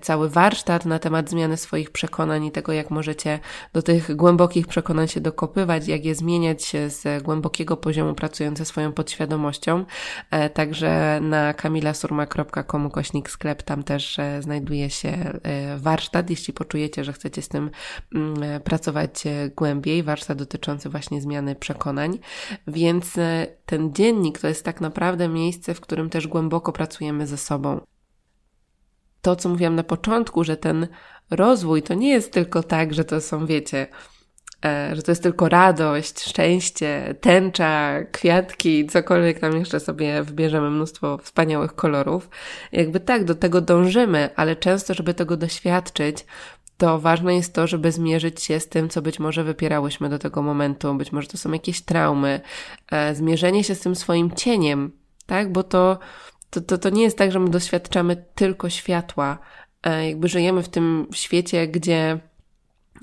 cały 0.00 0.30
warsztat 0.30 0.86
na 0.86 0.98
temat 0.98 1.30
zmiany 1.30 1.56
swoich 1.56 1.90
przekonań 1.90 2.44
i 2.44 2.50
tego, 2.50 2.72
jak 2.72 2.90
możecie 2.90 3.38
do 3.72 3.82
tych 3.82 4.16
głębokich 4.16 4.66
przekonań 4.66 5.08
się 5.08 5.20
dokopywać, 5.20 5.88
jak 5.88 6.04
je 6.04 6.14
zmieniać 6.14 6.72
z 6.88 7.22
głębokiego 7.22 7.76
poziomu, 7.76 8.14
pracując 8.14 8.58
ze 8.58 8.64
swoją 8.64 8.92
podświadomością. 8.92 9.84
E, 10.30 10.50
także 10.50 11.20
na 11.22 11.54
kamilasurma.com 11.54 12.90
kośnik 12.90 13.30
sklep, 13.30 13.62
tam 13.62 13.82
też 13.82 14.18
e, 14.18 14.42
znajduje 14.42 14.90
się 14.90 15.40
warsztat, 15.76 16.30
jeśli 16.30 16.54
poczujecie, 16.54 17.04
że 17.04 17.12
chcecie 17.12 17.42
z 17.42 17.48
tym 17.48 17.70
mm, 18.14 18.60
pracować 18.60 19.24
głębiej, 19.56 20.02
warsztat 20.02 20.38
dotyczący 20.38 20.88
właśnie 20.88 21.20
zmiany 21.20 21.54
przekonań. 21.54 22.18
Więc 22.66 23.14
ten 23.66 23.94
dziennik 23.94 24.38
to 24.38 24.48
jest 24.48 24.64
tak 24.64 24.80
naprawdę 24.80 25.28
miejsce, 25.28 25.74
w 25.74 25.80
którym 25.80 26.10
też 26.10 26.26
głęboko 26.26 26.72
pracujemy 26.72 27.26
ze 27.26 27.36
sobą 27.36 27.80
to, 29.22 29.36
co 29.36 29.48
mówiłam 29.48 29.74
na 29.74 29.82
początku, 29.82 30.44
że 30.44 30.56
ten 30.56 30.88
rozwój 31.30 31.82
to 31.82 31.94
nie 31.94 32.08
jest 32.10 32.32
tylko 32.32 32.62
tak, 32.62 32.94
że 32.94 33.04
to 33.04 33.20
są, 33.20 33.46
wiecie, 33.46 33.86
e, 34.64 34.96
że 34.96 35.02
to 35.02 35.10
jest 35.10 35.22
tylko 35.22 35.48
radość, 35.48 36.20
szczęście, 36.20 37.14
tęcza, 37.20 38.04
kwiatki, 38.12 38.86
cokolwiek 38.86 39.38
tam 39.38 39.56
jeszcze 39.56 39.80
sobie 39.80 40.22
wybierzemy, 40.22 40.70
mnóstwo 40.70 41.18
wspaniałych 41.18 41.74
kolorów. 41.74 42.28
Jakby 42.72 43.00
tak, 43.00 43.24
do 43.24 43.34
tego 43.34 43.60
dążymy, 43.60 44.30
ale 44.36 44.56
często, 44.56 44.94
żeby 44.94 45.14
tego 45.14 45.36
doświadczyć, 45.36 46.26
to 46.80 46.98
ważne 46.98 47.34
jest 47.34 47.54
to, 47.54 47.66
żeby 47.66 47.92
zmierzyć 47.92 48.42
się 48.42 48.60
z 48.60 48.68
tym, 48.68 48.88
co 48.88 49.02
być 49.02 49.18
może 49.18 49.44
wypierałyśmy 49.44 50.08
do 50.08 50.18
tego 50.18 50.42
momentu. 50.42 50.94
Być 50.94 51.12
może 51.12 51.28
to 51.28 51.38
są 51.38 51.52
jakieś 51.52 51.80
traumy, 51.80 52.40
e, 52.90 53.14
zmierzenie 53.14 53.64
się 53.64 53.74
z 53.74 53.80
tym 53.80 53.96
swoim 53.96 54.30
cieniem, 54.30 54.92
tak? 55.26 55.52
Bo 55.52 55.62
to 55.62 55.98
to, 56.50 56.60
to, 56.60 56.78
to 56.78 56.90
nie 56.90 57.02
jest 57.02 57.18
tak, 57.18 57.32
że 57.32 57.40
my 57.40 57.50
doświadczamy 57.50 58.24
tylko 58.34 58.70
światła. 58.70 59.38
E, 59.82 60.08
jakby 60.08 60.28
żyjemy 60.28 60.62
w 60.62 60.68
tym 60.68 61.06
świecie, 61.14 61.68
gdzie, 61.68 62.20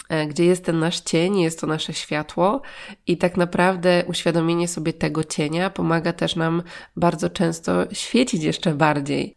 e, 0.10 0.28
gdzie 0.28 0.46
jest 0.46 0.66
ten 0.66 0.80
nasz 0.80 1.00
cień, 1.00 1.40
jest 1.40 1.62
to 1.62 1.68
nasze 1.68 1.94
światło, 1.94 2.62
i 3.08 3.18
tak 3.18 3.38
naprawdę 3.38 4.04
uświadomienie 4.08 4.68
sobie 4.68 4.94
tego 4.94 5.24
cienia 5.24 5.70
pomaga 5.70 6.14
też 6.14 6.36
nam 6.36 6.64
bardzo 6.96 7.30
często 7.30 7.86
świecić 7.92 8.44
jeszcze 8.44 8.74
bardziej 8.74 9.37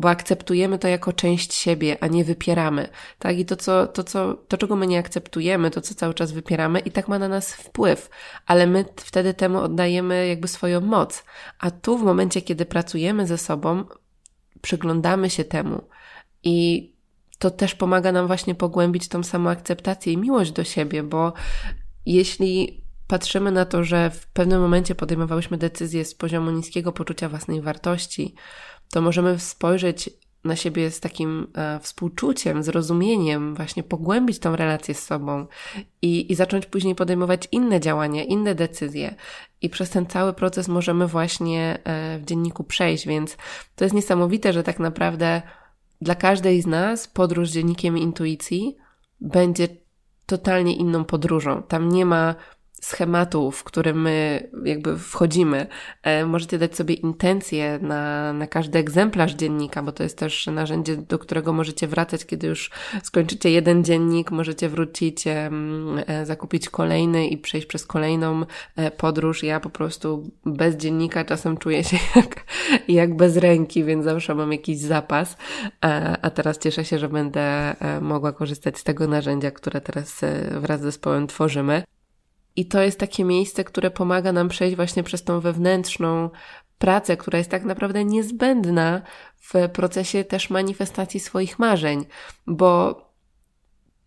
bo 0.00 0.10
akceptujemy 0.10 0.78
to 0.78 0.88
jako 0.88 1.12
część 1.12 1.54
siebie, 1.54 1.96
a 2.00 2.06
nie 2.06 2.24
wypieramy. 2.24 2.88
Tak? 3.18 3.38
I 3.38 3.44
to, 3.44 3.56
co, 3.56 3.86
to, 3.86 4.04
co, 4.04 4.34
to, 4.34 4.58
czego 4.58 4.76
my 4.76 4.86
nie 4.86 4.98
akceptujemy, 4.98 5.70
to, 5.70 5.80
co 5.80 5.94
cały 5.94 6.14
czas 6.14 6.32
wypieramy, 6.32 6.78
i 6.78 6.90
tak 6.90 7.08
ma 7.08 7.18
na 7.18 7.28
nas 7.28 7.54
wpływ, 7.54 8.10
ale 8.46 8.66
my 8.66 8.84
wtedy 8.96 9.34
temu 9.34 9.58
oddajemy 9.58 10.26
jakby 10.26 10.48
swoją 10.48 10.80
moc. 10.80 11.24
A 11.58 11.70
tu, 11.70 11.98
w 11.98 12.02
momencie, 12.02 12.42
kiedy 12.42 12.66
pracujemy 12.66 13.26
ze 13.26 13.38
sobą, 13.38 13.84
przyglądamy 14.62 15.30
się 15.30 15.44
temu 15.44 15.82
i 16.42 16.90
to 17.38 17.50
też 17.50 17.74
pomaga 17.74 18.12
nam 18.12 18.26
właśnie 18.26 18.54
pogłębić 18.54 19.08
tą 19.08 19.22
samoakceptację 19.22 20.12
i 20.12 20.16
miłość 20.16 20.52
do 20.52 20.64
siebie, 20.64 21.02
bo 21.02 21.32
jeśli 22.06 22.84
patrzymy 23.06 23.52
na 23.52 23.64
to, 23.64 23.84
że 23.84 24.10
w 24.10 24.26
pewnym 24.26 24.60
momencie 24.60 24.94
podejmowałyśmy 24.94 25.58
decyzje 25.58 26.04
z 26.04 26.14
poziomu 26.14 26.50
niskiego 26.50 26.92
poczucia 26.92 27.28
własnej 27.28 27.60
wartości, 27.60 28.34
to 28.90 29.00
możemy 29.00 29.38
spojrzeć 29.38 30.10
na 30.44 30.56
siebie 30.56 30.90
z 30.90 31.00
takim 31.00 31.46
e, 31.54 31.80
współczuciem, 31.80 32.62
zrozumieniem, 32.62 33.54
właśnie 33.54 33.82
pogłębić 33.82 34.38
tą 34.38 34.56
relację 34.56 34.94
z 34.94 35.04
sobą 35.04 35.46
i, 36.02 36.32
i 36.32 36.34
zacząć 36.34 36.66
później 36.66 36.94
podejmować 36.94 37.48
inne 37.52 37.80
działania, 37.80 38.24
inne 38.24 38.54
decyzje. 38.54 39.14
I 39.62 39.70
przez 39.70 39.90
ten 39.90 40.06
cały 40.06 40.32
proces 40.32 40.68
możemy 40.68 41.06
właśnie 41.06 41.78
e, 41.84 42.18
w 42.18 42.24
dzienniku 42.24 42.64
przejść, 42.64 43.06
więc 43.06 43.36
to 43.76 43.84
jest 43.84 43.94
niesamowite, 43.94 44.52
że 44.52 44.62
tak 44.62 44.78
naprawdę 44.78 45.42
dla 46.00 46.14
każdej 46.14 46.62
z 46.62 46.66
nas 46.66 47.08
podróż 47.08 47.48
dziennikiem 47.50 47.98
intuicji 47.98 48.76
będzie 49.20 49.68
totalnie 50.26 50.76
inną 50.76 51.04
podróżą. 51.04 51.62
Tam 51.62 51.88
nie 51.88 52.06
ma 52.06 52.34
schematu, 52.80 53.50
w 53.50 53.64
którym 53.64 54.02
my 54.02 54.48
jakby 54.64 54.98
wchodzimy. 54.98 55.66
E, 56.02 56.26
możecie 56.26 56.58
dać 56.58 56.76
sobie 56.76 56.94
intencje 56.94 57.78
na, 57.82 58.32
na 58.32 58.46
każdy 58.46 58.78
egzemplarz 58.78 59.34
dziennika, 59.34 59.82
bo 59.82 59.92
to 59.92 60.02
jest 60.02 60.18
też 60.18 60.46
narzędzie, 60.46 60.96
do 60.96 61.18
którego 61.18 61.52
możecie 61.52 61.88
wracać, 61.88 62.26
kiedy 62.26 62.46
już 62.46 62.70
skończycie 63.02 63.50
jeden 63.50 63.84
dziennik, 63.84 64.30
możecie 64.30 64.68
wrócić, 64.68 65.26
e, 65.26 65.50
zakupić 66.24 66.68
kolejny 66.68 67.28
i 67.28 67.38
przejść 67.38 67.66
przez 67.66 67.86
kolejną 67.86 68.44
e, 68.76 68.90
podróż. 68.90 69.42
Ja 69.42 69.60
po 69.60 69.70
prostu 69.70 70.30
bez 70.46 70.76
dziennika 70.76 71.24
czasem 71.24 71.56
czuję 71.56 71.84
się 71.84 71.96
jak, 72.16 72.44
jak 72.88 73.16
bez 73.16 73.36
ręki, 73.36 73.84
więc 73.84 74.04
zawsze 74.04 74.34
mam 74.34 74.52
jakiś 74.52 74.78
zapas, 74.78 75.36
a 76.22 76.30
teraz 76.30 76.58
cieszę 76.58 76.84
się, 76.84 76.98
że 76.98 77.08
będę 77.08 77.76
mogła 78.00 78.32
korzystać 78.32 78.78
z 78.78 78.84
tego 78.84 79.06
narzędzia, 79.06 79.50
które 79.50 79.80
teraz 79.80 80.20
wraz 80.50 80.80
z 80.80 80.82
zespołem 80.82 81.26
tworzymy. 81.26 81.82
I 82.56 82.66
to 82.66 82.82
jest 82.82 82.98
takie 82.98 83.24
miejsce, 83.24 83.64
które 83.64 83.90
pomaga 83.90 84.32
nam 84.32 84.48
przejść 84.48 84.76
właśnie 84.76 85.02
przez 85.02 85.24
tą 85.24 85.40
wewnętrzną 85.40 86.30
pracę, 86.78 87.16
która 87.16 87.38
jest 87.38 87.50
tak 87.50 87.64
naprawdę 87.64 88.04
niezbędna 88.04 89.02
w 89.36 89.68
procesie 89.72 90.24
też 90.24 90.50
manifestacji 90.50 91.20
swoich 91.20 91.58
marzeń, 91.58 92.04
bo 92.46 93.00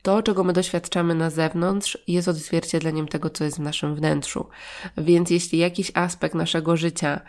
to, 0.01 0.23
czego 0.23 0.43
my 0.43 0.53
doświadczamy 0.53 1.15
na 1.15 1.29
zewnątrz, 1.29 1.97
jest 2.07 2.27
odzwierciedleniem 2.27 3.07
tego, 3.07 3.29
co 3.29 3.43
jest 3.43 3.57
w 3.57 3.61
naszym 3.61 3.95
wnętrzu. 3.95 4.47
Więc 4.97 5.29
jeśli 5.29 5.59
jakiś 5.59 5.91
aspekt 5.93 6.35
naszego 6.35 6.77
życia 6.77 7.21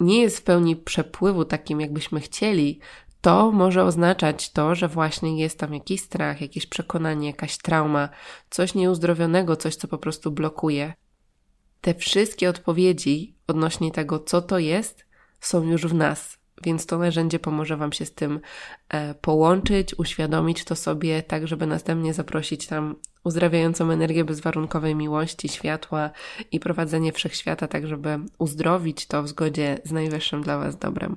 nie 0.00 0.20
jest 0.20 0.38
w 0.38 0.42
pełni 0.42 0.76
przepływu 0.76 1.44
takim, 1.44 1.80
jakbyśmy 1.80 2.20
chcieli, 2.20 2.80
to 3.26 3.52
może 3.52 3.84
oznaczać 3.84 4.50
to, 4.52 4.74
że 4.74 4.88
właśnie 4.88 5.40
jest 5.40 5.58
tam 5.58 5.74
jakiś 5.74 6.00
strach, 6.00 6.40
jakieś 6.40 6.66
przekonanie, 6.66 7.26
jakaś 7.26 7.58
trauma, 7.58 8.08
coś 8.50 8.74
nieuzdrowionego, 8.74 9.56
coś, 9.56 9.76
co 9.76 9.88
po 9.88 9.98
prostu 9.98 10.30
blokuje. 10.30 10.92
Te 11.80 11.94
wszystkie 11.94 12.48
odpowiedzi 12.50 13.34
odnośnie 13.46 13.92
tego, 13.92 14.18
co 14.18 14.42
to 14.42 14.58
jest, 14.58 15.06
są 15.40 15.62
już 15.62 15.86
w 15.86 15.94
nas, 15.94 16.38
więc 16.62 16.86
to 16.86 16.98
narzędzie 16.98 17.38
pomoże 17.38 17.76
Wam 17.76 17.92
się 17.92 18.04
z 18.04 18.14
tym 18.14 18.40
e, 18.88 19.14
połączyć, 19.14 19.98
uświadomić 19.98 20.64
to 20.64 20.76
sobie, 20.76 21.22
tak 21.22 21.48
żeby 21.48 21.66
następnie 21.66 22.14
zaprosić 22.14 22.66
tam 22.66 22.96
uzdrawiającą 23.24 23.90
energię 23.90 24.24
bezwarunkowej 24.24 24.94
miłości, 24.94 25.48
światła 25.48 26.10
i 26.52 26.60
prowadzenie 26.60 27.12
wszechświata, 27.12 27.68
tak 27.68 27.86
żeby 27.86 28.18
uzdrowić 28.38 29.06
to 29.06 29.22
w 29.22 29.28
zgodzie 29.28 29.78
z 29.84 29.92
najwyższym 29.92 30.42
dla 30.42 30.58
Was 30.58 30.78
dobrem. 30.78 31.16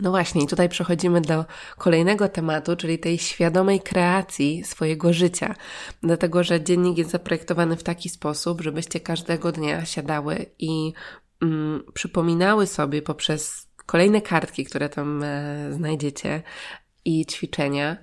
No 0.00 0.10
właśnie, 0.10 0.42
i 0.42 0.46
tutaj 0.46 0.68
przechodzimy 0.68 1.20
do 1.20 1.44
kolejnego 1.78 2.28
tematu, 2.28 2.76
czyli 2.76 2.98
tej 2.98 3.18
świadomej 3.18 3.80
kreacji 3.80 4.64
swojego 4.64 5.12
życia. 5.12 5.54
Dlatego, 6.02 6.44
że 6.44 6.64
dziennik 6.64 6.98
jest 6.98 7.10
zaprojektowany 7.10 7.76
w 7.76 7.82
taki 7.82 8.08
sposób, 8.08 8.60
żebyście 8.60 9.00
każdego 9.00 9.52
dnia 9.52 9.84
siadały 9.84 10.46
i 10.58 10.92
mm, 11.42 11.82
przypominały 11.94 12.66
sobie 12.66 13.02
poprzez 13.02 13.68
kolejne 13.86 14.20
kartki, 14.20 14.64
które 14.64 14.88
tam 14.88 15.22
e, 15.22 15.72
znajdziecie 15.72 16.42
i 17.04 17.26
ćwiczenia, 17.26 17.96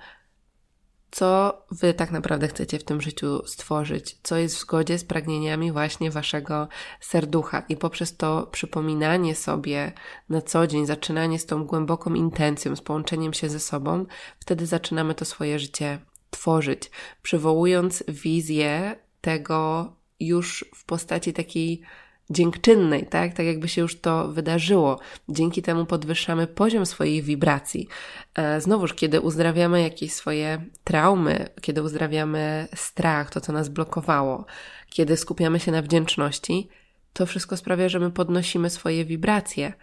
co 1.11 1.61
wy 1.71 1.93
tak 1.93 2.11
naprawdę 2.11 2.47
chcecie 2.47 2.79
w 2.79 2.83
tym 2.83 3.01
życiu 3.01 3.47
stworzyć, 3.47 4.17
co 4.23 4.37
jest 4.37 4.55
w 4.55 4.59
zgodzie 4.59 4.97
z 4.97 5.05
pragnieniami 5.05 5.71
właśnie 5.71 6.11
waszego 6.11 6.67
serducha. 6.99 7.63
I 7.69 7.77
poprzez 7.77 8.17
to 8.17 8.47
przypominanie 8.51 9.35
sobie 9.35 9.91
na 10.29 10.41
co 10.41 10.67
dzień, 10.67 10.85
zaczynanie 10.85 11.39
z 11.39 11.45
tą 11.45 11.65
głęboką 11.65 12.13
intencją, 12.13 12.75
z 12.75 12.81
połączeniem 12.81 13.33
się 13.33 13.49
ze 13.49 13.59
sobą, 13.59 14.05
wtedy 14.39 14.65
zaczynamy 14.65 15.15
to 15.15 15.25
swoje 15.25 15.59
życie 15.59 15.99
tworzyć, 16.29 16.91
przywołując 17.21 18.03
wizję 18.07 18.95
tego 19.21 19.91
już 20.19 20.65
w 20.75 20.85
postaci 20.85 21.33
takiej 21.33 21.81
dziękczynnej, 22.31 23.07
tak? 23.07 23.33
Tak 23.33 23.45
jakby 23.45 23.67
się 23.67 23.81
już 23.81 24.01
to 24.01 24.27
wydarzyło. 24.27 24.99
Dzięki 25.29 25.61
temu 25.61 25.85
podwyższamy 25.85 26.47
poziom 26.47 26.85
swojej 26.85 27.21
wibracji. 27.21 27.87
E, 28.35 28.61
znowuż, 28.61 28.93
kiedy 28.93 29.21
uzdrawiamy 29.21 29.81
jakieś 29.81 30.13
swoje 30.13 30.65
traumy, 30.83 31.49
kiedy 31.61 31.83
uzdrawiamy 31.83 32.67
strach, 32.75 33.29
to 33.29 33.41
co 33.41 33.53
nas 33.53 33.69
blokowało, 33.69 34.45
kiedy 34.89 35.17
skupiamy 35.17 35.59
się 35.59 35.71
na 35.71 35.81
wdzięczności, 35.81 36.69
to 37.13 37.25
wszystko 37.25 37.57
sprawia, 37.57 37.89
że 37.89 37.99
my 37.99 38.11
podnosimy 38.11 38.69
swoje 38.69 39.05
wibracje. 39.05 39.73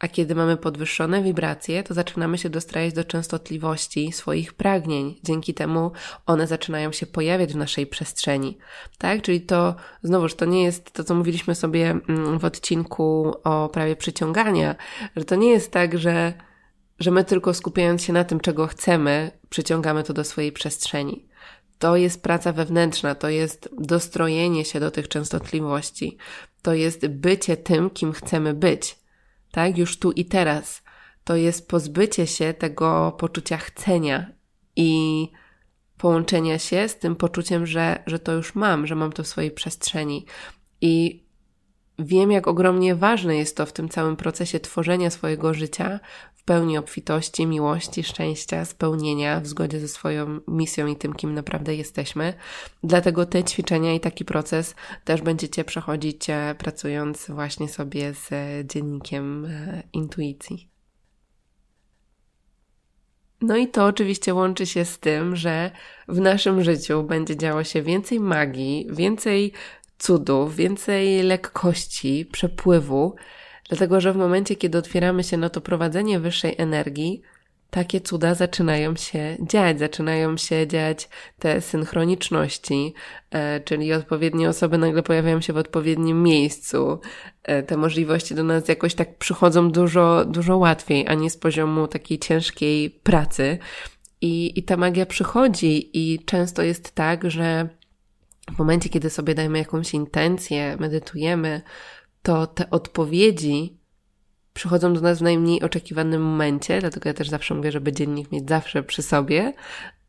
A 0.00 0.08
kiedy 0.08 0.34
mamy 0.34 0.56
podwyższone 0.56 1.22
wibracje, 1.22 1.82
to 1.82 1.94
zaczynamy 1.94 2.38
się 2.38 2.50
dostrajać 2.50 2.94
do 2.94 3.04
częstotliwości 3.04 4.12
swoich 4.12 4.52
pragnień. 4.52 5.14
Dzięki 5.22 5.54
temu 5.54 5.92
one 6.26 6.46
zaczynają 6.46 6.92
się 6.92 7.06
pojawiać 7.06 7.52
w 7.52 7.56
naszej 7.56 7.86
przestrzeni. 7.86 8.58
Tak? 8.98 9.22
Czyli 9.22 9.40
to, 9.40 9.74
znowuż, 10.02 10.34
to 10.34 10.44
nie 10.44 10.64
jest 10.64 10.92
to, 10.92 11.04
co 11.04 11.14
mówiliśmy 11.14 11.54
sobie 11.54 11.90
mm, 11.90 12.38
w 12.38 12.44
odcinku 12.44 13.34
o 13.44 13.68
prawie 13.68 13.96
przyciągania, 13.96 14.74
że 15.16 15.24
to 15.24 15.36
nie 15.36 15.50
jest 15.50 15.70
tak, 15.70 15.98
że, 15.98 16.32
że 16.98 17.10
my 17.10 17.24
tylko 17.24 17.54
skupiając 17.54 18.02
się 18.02 18.12
na 18.12 18.24
tym, 18.24 18.40
czego 18.40 18.66
chcemy, 18.66 19.30
przyciągamy 19.48 20.02
to 20.02 20.12
do 20.12 20.24
swojej 20.24 20.52
przestrzeni. 20.52 21.28
To 21.78 21.96
jest 21.96 22.22
praca 22.22 22.52
wewnętrzna, 22.52 23.14
to 23.14 23.28
jest 23.28 23.68
dostrojenie 23.78 24.64
się 24.64 24.80
do 24.80 24.90
tych 24.90 25.08
częstotliwości, 25.08 26.16
to 26.62 26.74
jest 26.74 27.06
bycie 27.06 27.56
tym, 27.56 27.90
kim 27.90 28.12
chcemy 28.12 28.54
być 28.54 28.97
tak, 29.50 29.78
już 29.78 29.98
tu 29.98 30.12
i 30.12 30.24
teraz. 30.24 30.82
To 31.24 31.36
jest 31.36 31.68
pozbycie 31.68 32.26
się 32.26 32.54
tego 32.54 33.12
poczucia 33.18 33.56
chcenia 33.56 34.32
i 34.76 35.28
połączenia 35.98 36.58
się 36.58 36.88
z 36.88 36.98
tym 36.98 37.16
poczuciem, 37.16 37.66
że, 37.66 38.02
że 38.06 38.18
to 38.18 38.32
już 38.32 38.54
mam, 38.54 38.86
że 38.86 38.94
mam 38.94 39.12
to 39.12 39.22
w 39.22 39.26
swojej 39.26 39.50
przestrzeni. 39.50 40.26
I 40.80 41.24
wiem, 41.98 42.30
jak 42.30 42.48
ogromnie 42.48 42.94
ważne 42.94 43.36
jest 43.36 43.56
to 43.56 43.66
w 43.66 43.72
tym 43.72 43.88
całym 43.88 44.16
procesie 44.16 44.60
tworzenia 44.60 45.10
swojego 45.10 45.54
życia 45.54 46.00
pełni 46.48 46.78
obfitości, 46.78 47.46
miłości, 47.46 48.04
szczęścia, 48.04 48.64
spełnienia 48.64 49.40
w 49.40 49.46
zgodzie 49.46 49.80
ze 49.80 49.88
swoją 49.88 50.40
misją 50.48 50.86
i 50.86 50.96
tym, 50.96 51.12
kim 51.12 51.34
naprawdę 51.34 51.74
jesteśmy. 51.74 52.34
Dlatego 52.82 53.26
te 53.26 53.44
ćwiczenia 53.44 53.94
i 53.94 54.00
taki 54.00 54.24
proces 54.24 54.74
też 55.04 55.22
będziecie 55.22 55.64
przechodzić 55.64 56.30
e, 56.30 56.54
pracując 56.58 57.26
właśnie 57.30 57.68
sobie 57.68 58.14
z 58.14 58.32
e, 58.32 58.64
dziennikiem 58.64 59.44
e, 59.44 59.82
intuicji. 59.92 60.68
No 63.40 63.56
i 63.56 63.68
to 63.68 63.84
oczywiście 63.84 64.34
łączy 64.34 64.66
się 64.66 64.84
z 64.84 64.98
tym, 64.98 65.36
że 65.36 65.70
w 66.08 66.20
naszym 66.20 66.64
życiu 66.64 67.02
będzie 67.02 67.36
działo 67.36 67.64
się 67.64 67.82
więcej 67.82 68.20
magii, 68.20 68.86
więcej 68.90 69.52
cudów, 69.98 70.56
więcej 70.56 71.22
lekkości, 71.22 72.26
przepływu, 72.32 73.16
dlatego 73.68 74.00
że 74.00 74.12
w 74.12 74.16
momencie, 74.16 74.56
kiedy 74.56 74.78
otwieramy 74.78 75.24
się 75.24 75.36
na 75.36 75.50
to 75.50 75.60
prowadzenie 75.60 76.20
wyższej 76.20 76.54
energii, 76.58 77.22
takie 77.70 78.00
cuda 78.00 78.34
zaczynają 78.34 78.96
się 78.96 79.36
dziać, 79.40 79.78
zaczynają 79.78 80.36
się 80.36 80.66
dziać 80.66 81.08
te 81.38 81.60
synchroniczności, 81.60 82.94
e, 83.30 83.60
czyli 83.60 83.92
odpowiednie 83.92 84.48
osoby 84.48 84.78
nagle 84.78 85.02
pojawiają 85.02 85.40
się 85.40 85.52
w 85.52 85.56
odpowiednim 85.56 86.22
miejscu. 86.22 87.00
E, 87.42 87.62
te 87.62 87.76
możliwości 87.76 88.34
do 88.34 88.44
nas 88.44 88.68
jakoś 88.68 88.94
tak 88.94 89.18
przychodzą 89.18 89.70
dużo, 89.70 90.24
dużo 90.24 90.56
łatwiej, 90.56 91.08
a 91.08 91.14
nie 91.14 91.30
z 91.30 91.36
poziomu 91.36 91.88
takiej 91.88 92.18
ciężkiej 92.18 92.90
pracy. 92.90 93.58
I, 94.20 94.58
I 94.58 94.62
ta 94.62 94.76
magia 94.76 95.06
przychodzi, 95.06 95.90
i 95.98 96.24
często 96.24 96.62
jest 96.62 96.94
tak, 96.94 97.30
że 97.30 97.68
w 98.54 98.58
momencie, 98.58 98.88
kiedy 98.88 99.10
sobie 99.10 99.34
dajemy 99.34 99.58
jakąś 99.58 99.94
intencję, 99.94 100.76
medytujemy, 100.80 101.62
to 102.22 102.46
te 102.46 102.70
odpowiedzi 102.70 103.78
przychodzą 104.58 104.94
do 104.94 105.00
nas 105.00 105.18
w 105.18 105.22
najmniej 105.22 105.62
oczekiwanym 105.62 106.22
momencie, 106.22 106.80
dlatego 106.80 107.08
ja 107.08 107.14
też 107.14 107.28
zawsze 107.28 107.54
mówię, 107.54 107.72
żeby 107.72 107.92
dziennik 107.92 108.32
mieć 108.32 108.48
zawsze 108.48 108.82
przy 108.82 109.02
sobie, 109.02 109.52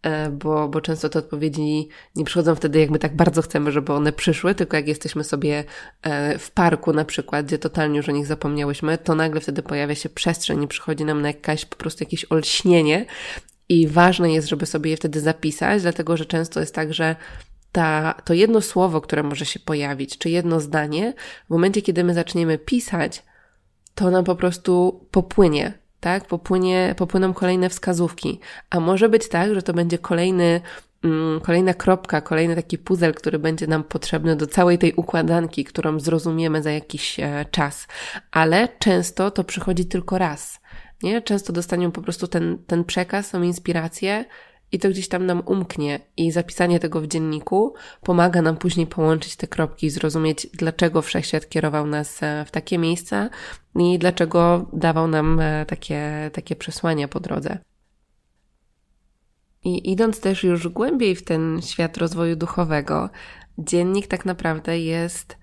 e, 0.02 0.30
bo, 0.30 0.68
bo 0.68 0.82
często 0.82 1.10
te 1.10 1.20
odpowiedzi 1.20 1.88
nie 2.16 2.26
przychodzą 2.26 2.56
wtedy, 2.56 2.80
jak 2.80 2.90
my 2.90 3.00
tak 3.00 3.16
bardzo 3.16 3.42
chcemy, 3.42 3.72
żeby 3.72 3.94
one 3.94 4.12
przyszły, 4.12 4.56
tylko 4.56 4.78
jak 4.78 4.88
jesteśmy 4.88 5.24
sobie 5.24 5.64
e, 6.02 6.40
w 6.40 6.52
parku 6.52 6.94
na 6.94 7.06
przykład, 7.06 7.46
gdzie 7.46 7.58
totalnie 7.58 7.98
już 7.98 8.10
o 8.10 8.12
nich 8.12 8.26
zapomniałyśmy, 8.26 8.98
to 8.98 9.16
nagle 9.16 9.42
wtedy 9.42 9.64
pojawia 9.64 9.96
się 9.96 10.10
przestrzeń 10.10 10.64
i 10.64 10.68
przychodzi 10.68 11.06
nam 11.06 11.22
na 11.22 11.28
jakaś 11.28 11.66
po 11.66 11.76
prostu 11.76 12.04
jakieś 12.04 12.26
olśnienie. 12.30 13.06
I 13.72 13.88
ważne 13.88 14.32
jest, 14.32 14.48
żeby 14.48 14.66
sobie 14.66 14.92
je 14.92 14.98
wtedy 14.98 15.22
zapisać, 15.22 15.82
dlatego 15.82 16.18
że 16.18 16.26
często 16.26 16.60
jest 16.60 16.76
tak, 16.76 16.94
że 16.94 17.16
ta, 17.72 18.14
to 18.26 18.34
jedno 18.34 18.62
słowo, 18.62 19.02
które 19.02 19.24
może 19.24 19.46
się 19.46 19.60
pojawić, 19.60 20.18
czy 20.18 20.30
jedno 20.30 20.60
zdanie, 20.60 21.14
w 21.48 21.50
momencie, 21.50 21.82
kiedy 21.82 22.04
my 22.04 22.14
zaczniemy 22.14 22.58
pisać, 22.58 23.24
to 23.96 24.12
nam 24.12 24.24
po 24.24 24.36
prostu 24.36 25.06
popłynie, 25.12 25.74
tak? 26.00 26.26
Popłynie, 26.26 26.96
popłyną 26.98 27.34
kolejne 27.34 27.70
wskazówki. 27.70 28.40
A 28.70 28.80
może 28.80 29.10
być 29.10 29.30
tak, 29.30 29.54
że 29.54 29.62
to 29.62 29.74
będzie 29.74 29.98
kolejny, 29.98 30.62
mm, 31.04 31.42
kolejna 31.42 31.74
kropka, 31.74 32.22
kolejny 32.22 32.56
taki 32.56 32.78
puzzle, 32.78 33.14
który 33.14 33.40
będzie 33.40 33.68
nam 33.68 33.84
potrzebny 33.84 34.36
do 34.36 34.48
całej 34.48 34.78
tej 34.78 34.94
układanki, 34.94 35.66
którą 35.66 36.00
zrozumiemy 36.00 36.64
za 36.64 36.72
jakiś 36.72 37.20
e, 37.20 37.46
czas. 37.52 37.88
Ale 38.32 38.68
często 38.80 39.32
to 39.32 39.44
przychodzi 39.44 39.86
tylko 39.86 40.18
raz. 40.18 40.60
Nie? 41.04 41.22
Często 41.22 41.54
dostaniemy 41.54 41.94
po 41.94 42.02
prostu 42.02 42.28
ten, 42.28 42.58
ten 42.68 42.84
przekaz, 42.84 43.32
tą 43.32 43.42
inspirację, 43.42 44.26
i 44.72 44.80
to 44.80 44.90
gdzieś 44.90 45.08
tam 45.08 45.26
nam 45.26 45.44
umknie 45.46 46.00
i 46.18 46.32
zapisanie 46.32 46.80
tego 46.80 47.02
w 47.02 47.08
dzienniku 47.08 47.74
pomaga 48.02 48.42
nam 48.42 48.58
później 48.58 48.88
połączyć 48.88 49.36
te 49.36 49.48
kropki 49.48 49.88
i 49.88 49.90
zrozumieć, 49.90 50.48
dlaczego 50.54 51.02
wszechświat 51.02 51.50
kierował 51.50 51.88
nas 51.88 52.24
e, 52.24 52.46
w 52.46 52.52
takie 52.52 52.78
miejsca 52.78 53.30
i 53.76 54.00
dlaczego 54.00 54.70
dawał 54.74 55.08
nam 55.08 55.40
e, 55.40 55.66
takie, 55.66 56.32
takie 56.34 56.56
przesłania 56.56 57.08
po 57.08 57.20
drodze. 57.20 57.58
I 59.64 59.92
idąc 59.92 60.20
też 60.20 60.44
już 60.44 60.68
głębiej 60.68 61.16
w 61.16 61.24
ten 61.24 61.62
świat 61.62 61.98
rozwoju 61.98 62.36
duchowego, 62.36 63.10
dziennik 63.58 64.08
tak 64.08 64.26
naprawdę 64.26 64.80
jest 64.80 65.39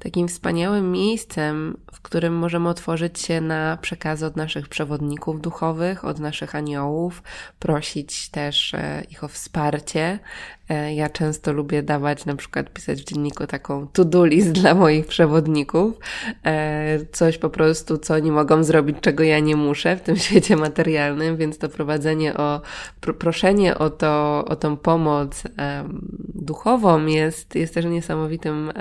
takim 0.00 0.28
wspaniałym 0.28 0.92
miejscem, 0.92 1.76
w 1.92 2.00
którym 2.00 2.34
możemy 2.34 2.68
otworzyć 2.68 3.20
się 3.20 3.40
na 3.40 3.78
przekazy 3.80 4.26
od 4.26 4.36
naszych 4.36 4.68
przewodników 4.68 5.40
duchowych, 5.40 6.04
od 6.04 6.18
naszych 6.18 6.54
aniołów, 6.54 7.22
prosić 7.58 8.28
też 8.28 8.74
e, 8.74 9.02
ich 9.10 9.24
o 9.24 9.28
wsparcie. 9.28 10.18
E, 10.68 10.94
ja 10.94 11.08
często 11.08 11.52
lubię 11.52 11.82
dawać, 11.82 12.26
na 12.26 12.36
przykład 12.36 12.72
pisać 12.72 13.02
w 13.02 13.04
dzienniku 13.04 13.46
taką 13.46 13.86
to-do 13.88 14.24
list 14.24 14.52
dla 14.52 14.74
moich 14.74 15.06
przewodników, 15.06 15.98
e, 16.44 16.98
coś 17.12 17.38
po 17.38 17.50
prostu, 17.50 17.98
co 17.98 18.14
oni 18.14 18.30
mogą 18.30 18.64
zrobić, 18.64 18.96
czego 19.00 19.24
ja 19.24 19.38
nie 19.38 19.56
muszę 19.56 19.96
w 19.96 20.00
tym 20.00 20.16
świecie 20.26 20.56
materialnym, 20.56 21.36
więc 21.36 21.58
to 21.58 21.68
prowadzenie 21.68 22.34
o, 22.34 22.60
proszenie 23.18 23.78
o 23.78 23.90
to, 23.90 24.44
o 24.48 24.56
tą 24.56 24.76
pomoc 24.76 25.42
duchową 26.34 27.06
jest, 27.06 27.54
jest 27.54 27.74
też 27.74 27.84
niesamowitym 27.84 28.72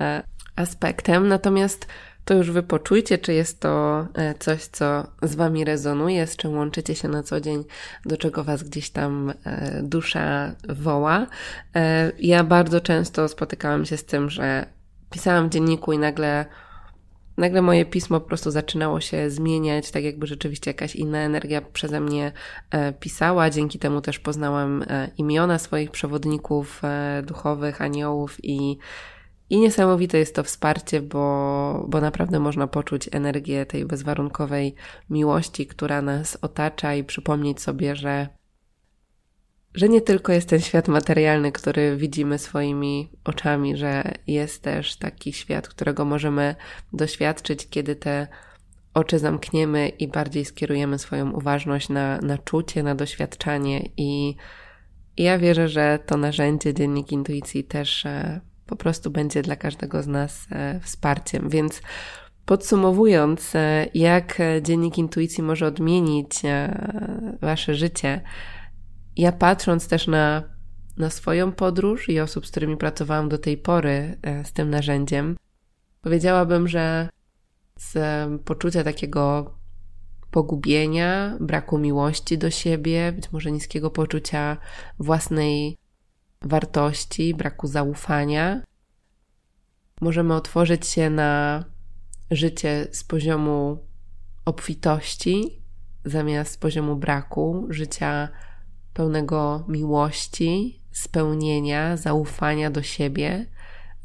aspektem, 0.59 1.27
natomiast 1.27 1.87
to 2.25 2.33
już 2.33 2.51
wy 2.51 2.63
poczujcie, 2.63 3.17
czy 3.17 3.33
jest 3.33 3.59
to 3.59 4.07
e, 4.13 4.33
coś, 4.39 4.65
co 4.65 5.07
z 5.21 5.35
wami 5.35 5.65
rezonuje, 5.65 6.27
z 6.27 6.35
czym 6.35 6.57
łączycie 6.57 6.95
się 6.95 7.07
na 7.07 7.23
co 7.23 7.41
dzień, 7.41 7.63
do 8.05 8.17
czego 8.17 8.43
was 8.43 8.63
gdzieś 8.63 8.89
tam 8.89 9.33
e, 9.43 9.81
dusza 9.83 10.55
woła. 10.69 11.27
E, 11.75 12.11
ja 12.19 12.43
bardzo 12.43 12.81
często 12.81 13.27
spotykałam 13.27 13.85
się 13.85 13.97
z 13.97 14.05
tym, 14.05 14.29
że 14.29 14.65
pisałam 15.09 15.49
w 15.49 15.51
dzienniku 15.51 15.93
i 15.93 15.97
nagle 15.97 16.45
nagle 17.37 17.61
moje 17.61 17.85
pismo 17.85 18.19
po 18.19 18.27
prostu 18.27 18.51
zaczynało 18.51 19.01
się 19.01 19.29
zmieniać, 19.29 19.91
tak 19.91 20.03
jakby 20.03 20.27
rzeczywiście 20.27 20.69
jakaś 20.69 20.95
inna 20.95 21.17
energia 21.17 21.61
przeze 21.61 21.99
mnie 21.99 22.31
pisała. 22.99 23.49
Dzięki 23.49 23.79
temu 23.79 24.01
też 24.01 24.19
poznałam 24.19 24.85
imiona 25.17 25.59
swoich 25.59 25.91
przewodników 25.91 26.81
duchowych, 27.23 27.81
aniołów 27.81 28.37
i 28.43 28.77
i 29.49 29.59
niesamowite 29.59 30.17
jest 30.17 30.35
to 30.35 30.43
wsparcie, 30.43 31.01
bo, 31.01 31.85
bo 31.87 32.01
naprawdę 32.01 32.39
można 32.39 32.67
poczuć 32.67 33.09
energię 33.11 33.65
tej 33.65 33.85
bezwarunkowej 33.85 34.75
miłości, 35.09 35.67
która 35.67 36.01
nas 36.01 36.37
otacza 36.41 36.95
i 36.95 37.03
przypomnieć 37.03 37.61
sobie, 37.61 37.95
że, 37.95 38.27
że 39.73 39.89
nie 39.89 40.01
tylko 40.01 40.33
jest 40.33 40.49
ten 40.49 40.59
świat 40.59 40.87
materialny, 40.87 41.51
który 41.51 41.97
widzimy 41.97 42.37
swoimi 42.37 43.11
oczami, 43.23 43.77
że 43.77 44.11
jest 44.27 44.63
też 44.63 44.95
taki 44.95 45.33
świat, 45.33 45.67
którego 45.67 46.05
możemy 46.05 46.55
doświadczyć, 46.93 47.69
kiedy 47.69 47.95
te 47.95 48.27
oczy 48.93 49.19
zamkniemy 49.19 49.89
i 49.89 50.07
bardziej 50.07 50.45
skierujemy 50.45 50.99
swoją 50.99 51.31
uważność 51.31 51.89
na, 51.89 52.17
na 52.17 52.37
czucie, 52.37 52.83
na 52.83 52.95
doświadczanie. 52.95 53.89
I, 53.97 54.35
i 55.17 55.23
ja 55.23 55.37
wierzę, 55.37 55.67
że 55.67 55.99
to 56.05 56.17
narzędzie 56.17 56.73
Dziennik 56.73 57.11
Intuicji 57.11 57.63
też 57.63 58.05
e, 58.05 58.41
po 58.69 58.75
prostu 58.75 59.11
będzie 59.11 59.41
dla 59.41 59.55
każdego 59.55 60.03
z 60.03 60.07
nas 60.07 60.47
e, 60.51 60.79
wsparciem. 60.79 61.49
Więc 61.49 61.81
podsumowując, 62.45 63.55
e, 63.55 63.87
jak 63.93 64.37
dziennik 64.61 64.97
intuicji 64.97 65.43
może 65.43 65.67
odmienić 65.67 66.45
e, 66.45 67.37
Wasze 67.41 67.75
życie, 67.75 68.21
ja 69.15 69.31
patrząc 69.31 69.87
też 69.87 70.07
na, 70.07 70.43
na 70.97 71.09
swoją 71.09 71.51
podróż 71.51 72.09
i 72.09 72.19
osób, 72.19 72.47
z 72.47 72.51
którymi 72.51 72.77
pracowałam 72.77 73.29
do 73.29 73.37
tej 73.37 73.57
pory 73.57 74.17
z 74.43 74.53
tym 74.53 74.69
narzędziem, 74.69 75.37
powiedziałabym, 76.01 76.67
że 76.67 77.09
z 77.77 77.97
poczucia 78.43 78.83
takiego 78.83 79.53
pogubienia, 80.31 81.37
braku 81.39 81.77
miłości 81.77 82.37
do 82.37 82.49
siebie, 82.49 83.11
być 83.11 83.31
może 83.31 83.51
niskiego 83.51 83.89
poczucia 83.89 84.57
własnej 84.99 85.77
wartości, 86.41 87.33
braku 87.33 87.67
zaufania. 87.67 88.61
Możemy 90.01 90.33
otworzyć 90.33 90.87
się 90.87 91.09
na 91.09 91.63
życie 92.31 92.87
z 92.91 93.03
poziomu 93.03 93.77
obfitości 94.45 95.59
zamiast 96.05 96.51
z 96.51 96.57
poziomu 96.57 96.95
braku, 96.95 97.67
życia 97.69 98.29
pełnego 98.93 99.65
miłości, 99.67 100.81
spełnienia, 100.91 101.97
zaufania 101.97 102.71
do 102.71 102.81
siebie, 102.81 103.45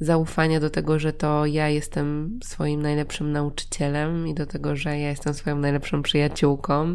zaufania 0.01 0.61
do 0.61 0.71
tego, 0.71 0.99
że 0.99 1.13
to 1.13 1.47
ja 1.47 1.69
jestem 1.69 2.39
swoim 2.45 2.83
najlepszym 2.83 3.33
nauczycielem 3.33 4.29
i 4.29 4.35
do 4.35 4.47
tego, 4.47 4.77
że 4.77 4.99
ja 4.99 5.09
jestem 5.09 5.35
swoją 5.35 5.59
najlepszą 5.59 6.03
przyjaciółką, 6.03 6.95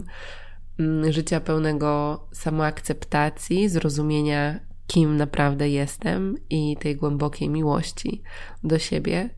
mm, 0.80 1.12
życia 1.12 1.40
pełnego 1.40 2.24
samoakceptacji, 2.32 3.70
zrozumienia, 3.70 4.60
kim 4.90 5.18
naprawdę 5.18 5.70
jestem 5.70 6.36
i 6.50 6.78
tej 6.80 6.96
głębokiej 6.96 7.50
miłości 7.50 8.22
do 8.64 8.80
siebie 8.80 9.30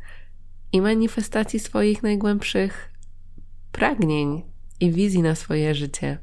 i 0.72 0.82
manifestacji 0.82 1.60
swoich 1.60 2.04
najgłębszych 2.04 2.92
pragnień 3.72 4.44
i 4.80 4.92
wizji 4.92 5.22
na 5.22 5.36
swoje 5.36 5.76
życie. 5.76 6.18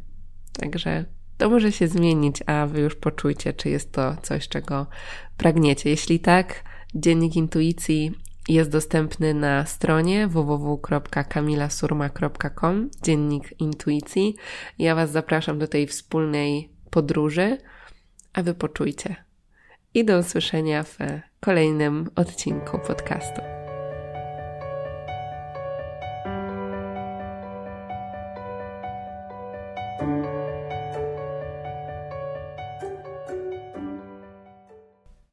Także 0.53 1.05
to 1.39 1.51
może 1.51 1.73
się 1.73 1.89
zmienić, 1.89 2.43
a 2.47 2.67
wy 2.67 2.81
już 2.81 2.95
poczujcie, 2.95 3.53
czy 3.53 3.69
jest 3.69 3.93
to 3.93 4.17
coś, 4.23 4.49
czego 4.49 4.87
pragniecie. 5.37 5.91
Jeśli 5.91 6.21
tak, 6.21 6.65
dziennik 6.95 7.37
intuicji 7.37 8.13
jest 8.49 8.71
dostępny 8.71 9.35
na 9.35 9.67
stronie 9.67 10.29
www.kamilasurma.com, 10.29 12.91
dziennik 13.03 13.61
intuicji. 13.61 14.37
Ja 14.79 14.95
Was 14.95 15.11
zapraszam 15.11 15.59
do 15.59 15.69
tej 15.69 15.87
wspólnej 15.87 16.73
podróży, 16.91 17.59
a 18.33 18.43
Wy 18.43 18.55
poczujcie. 18.55 19.17
I 19.95 20.05
do 20.05 20.19
usłyszenia 20.19 20.83
w 20.83 20.99
kolejnym 21.41 22.11
odcinku 22.17 22.79
podcastu. 22.79 23.58